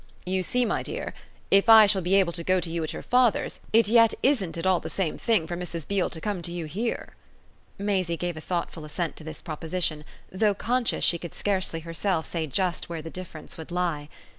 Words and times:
"You 0.25 0.41
see, 0.41 0.65
my 0.65 0.81
dear, 0.81 1.13
if 1.51 1.69
I 1.69 1.85
shall 1.85 2.01
be 2.01 2.15
able 2.15 2.33
to 2.33 2.43
go 2.43 2.59
to 2.59 2.71
you 2.71 2.81
at 2.83 2.91
your 2.91 3.03
father's 3.03 3.59
it 3.71 3.87
yet 3.87 4.15
isn't 4.23 4.57
at 4.57 4.65
all 4.65 4.79
the 4.79 4.89
same 4.89 5.15
thing 5.15 5.45
for 5.45 5.55
Mrs. 5.55 5.87
Beale 5.87 6.09
to 6.09 6.19
come 6.19 6.41
to 6.41 6.51
you 6.51 6.65
here." 6.65 7.13
Maisie 7.77 8.17
gave 8.17 8.35
a 8.35 8.41
thoughtful 8.41 8.83
assent 8.83 9.15
to 9.17 9.23
this 9.23 9.43
proposition, 9.43 10.03
though 10.31 10.55
conscious 10.55 11.05
she 11.05 11.19
could 11.19 11.35
scarcely 11.35 11.81
herself 11.81 12.25
say 12.25 12.47
just 12.47 12.89
where 12.89 13.03
the 13.03 13.11
difference 13.11 13.59
would 13.59 13.69
lie. 13.69 14.09